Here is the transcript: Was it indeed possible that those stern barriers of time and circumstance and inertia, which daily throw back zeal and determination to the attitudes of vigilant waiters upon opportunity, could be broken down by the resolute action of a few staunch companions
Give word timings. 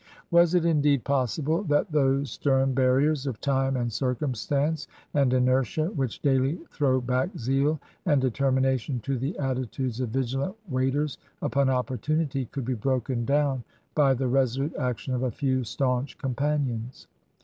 Was 0.31 0.55
it 0.55 0.65
indeed 0.65 1.03
possible 1.03 1.61
that 1.65 1.91
those 1.91 2.31
stern 2.31 2.73
barriers 2.73 3.27
of 3.27 3.39
time 3.39 3.77
and 3.77 3.93
circumstance 3.93 4.87
and 5.13 5.31
inertia, 5.31 5.91
which 5.91 6.23
daily 6.23 6.59
throw 6.71 6.99
back 6.99 7.29
zeal 7.37 7.79
and 8.07 8.19
determination 8.19 8.99
to 9.01 9.19
the 9.19 9.37
attitudes 9.37 9.99
of 9.99 10.09
vigilant 10.09 10.55
waiters 10.67 11.19
upon 11.43 11.69
opportunity, 11.69 12.45
could 12.45 12.65
be 12.65 12.73
broken 12.73 13.25
down 13.25 13.63
by 13.93 14.15
the 14.15 14.27
resolute 14.27 14.75
action 14.75 15.13
of 15.13 15.21
a 15.21 15.29
few 15.29 15.63
staunch 15.63 16.17
companions 16.17 17.05